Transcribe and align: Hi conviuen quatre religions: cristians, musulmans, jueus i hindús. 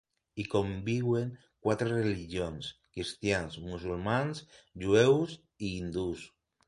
Hi 0.41 0.43
conviuen 0.51 1.27
quatre 1.67 1.89
religions: 1.99 2.71
cristians, 2.97 3.59
musulmans, 3.67 4.43
jueus 4.85 5.37
i 5.69 5.75
hindús. 5.77 6.27